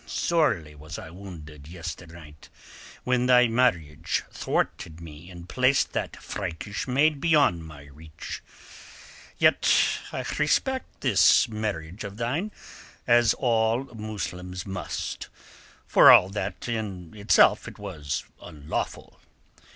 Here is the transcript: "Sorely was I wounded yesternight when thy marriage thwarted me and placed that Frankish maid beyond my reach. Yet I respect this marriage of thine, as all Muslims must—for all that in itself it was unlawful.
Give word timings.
"Sorely 0.07 0.73
was 0.73 0.97
I 0.97 1.11
wounded 1.11 1.67
yesternight 1.67 2.49
when 3.03 3.27
thy 3.27 3.47
marriage 3.47 4.23
thwarted 4.31 4.99
me 4.99 5.29
and 5.29 5.47
placed 5.47 5.93
that 5.93 6.17
Frankish 6.17 6.87
maid 6.87 7.21
beyond 7.21 7.65
my 7.67 7.83
reach. 7.83 8.41
Yet 9.37 9.71
I 10.11 10.25
respect 10.39 11.01
this 11.01 11.47
marriage 11.47 12.03
of 12.03 12.17
thine, 12.17 12.51
as 13.05 13.35
all 13.35 13.83
Muslims 13.93 14.65
must—for 14.65 16.09
all 16.11 16.29
that 16.29 16.67
in 16.67 17.15
itself 17.15 17.67
it 17.67 17.77
was 17.77 18.23
unlawful. 18.41 19.19